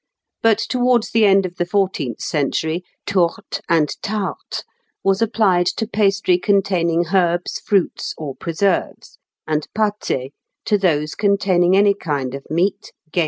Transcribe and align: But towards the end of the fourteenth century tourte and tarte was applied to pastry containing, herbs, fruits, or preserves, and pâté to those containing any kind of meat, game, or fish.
But 0.41 0.57
towards 0.57 1.11
the 1.11 1.25
end 1.27 1.45
of 1.45 1.57
the 1.57 1.65
fourteenth 1.67 2.21
century 2.21 2.83
tourte 3.05 3.61
and 3.69 3.95
tarte 4.01 4.63
was 5.03 5.21
applied 5.21 5.67
to 5.77 5.85
pastry 5.85 6.39
containing, 6.39 7.13
herbs, 7.13 7.59
fruits, 7.59 8.15
or 8.17 8.35
preserves, 8.35 9.19
and 9.45 9.67
pâté 9.77 10.31
to 10.65 10.79
those 10.79 11.13
containing 11.13 11.77
any 11.77 11.93
kind 11.93 12.33
of 12.33 12.43
meat, 12.49 12.91
game, 13.13 13.13
or 13.13 13.13
fish. 13.13 13.19